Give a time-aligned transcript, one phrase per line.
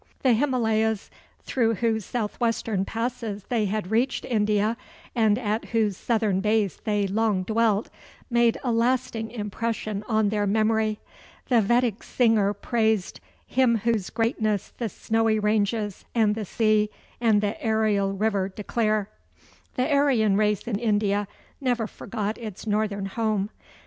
[0.23, 1.11] The Himalayas,
[1.43, 4.75] through whose southwestern passes they had reached India,
[5.13, 7.91] and at whose southern base they long dwelt,
[8.27, 10.99] made a lasting impression on their memory.
[11.49, 16.89] The Vedic singer praised "Him whose greatness the snowy ranges, and the sea,
[17.21, 19.07] and the aerial river declare."
[19.75, 21.27] The Aryan race in India
[21.61, 23.51] never forgot its northern home.